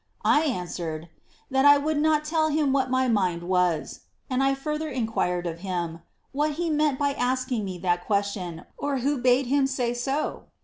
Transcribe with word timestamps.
I 0.25 0.45
answered, 0.45 1.09
*that 1.51 1.63
I 1.63 1.77
would 1.77 1.99
not 2.01 2.25
tell 2.25 2.49
him 2.49 2.73
what 2.73 2.89
my 2.89 3.07
mind 3.07 3.43
was 3.43 3.99
;■ 3.43 3.99
and 4.31 4.41
I 4.41 4.55
further 4.55 4.89
inquired 4.89 5.45
of 5.45 5.59
him' 5.59 5.99
what 6.31 6.53
he 6.53 6.71
meant 6.71 6.97
by 6.97 7.13
asking 7.13 7.65
me 7.65 7.77
that 7.77 8.07
question, 8.07 8.65
or 8.79 8.97
who 9.05 9.19
bade 9.21 9.45
hirn 9.51 9.67
say 9.67 9.93
so?' 9.93 10.45